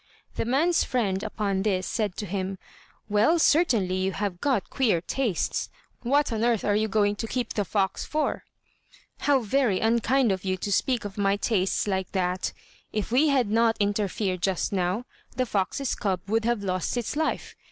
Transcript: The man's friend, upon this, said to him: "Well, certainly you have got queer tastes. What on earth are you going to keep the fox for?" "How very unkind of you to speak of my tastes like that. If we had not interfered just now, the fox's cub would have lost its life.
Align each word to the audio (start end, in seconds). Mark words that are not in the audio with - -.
The 0.33 0.45
man's 0.45 0.83
friend, 0.83 1.21
upon 1.21 1.61
this, 1.61 1.85
said 1.85 2.15
to 2.17 2.25
him: 2.25 2.57
"Well, 3.07 3.37
certainly 3.37 3.97
you 3.97 4.13
have 4.13 4.41
got 4.41 4.71
queer 4.71 4.99
tastes. 4.99 5.69
What 6.01 6.33
on 6.33 6.43
earth 6.43 6.65
are 6.65 6.75
you 6.75 6.87
going 6.87 7.15
to 7.17 7.27
keep 7.27 7.53
the 7.53 7.63
fox 7.63 8.03
for?" 8.03 8.43
"How 9.19 9.41
very 9.41 9.79
unkind 9.79 10.31
of 10.31 10.43
you 10.43 10.57
to 10.57 10.71
speak 10.71 11.05
of 11.05 11.19
my 11.19 11.37
tastes 11.37 11.87
like 11.87 12.13
that. 12.13 12.51
If 12.91 13.11
we 13.11 13.27
had 13.27 13.51
not 13.51 13.77
interfered 13.79 14.41
just 14.41 14.73
now, 14.73 15.05
the 15.35 15.45
fox's 15.45 15.93
cub 15.93 16.21
would 16.27 16.45
have 16.45 16.63
lost 16.63 16.97
its 16.97 17.15
life. 17.15 17.53